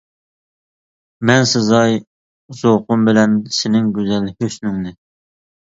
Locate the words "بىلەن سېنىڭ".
3.11-3.93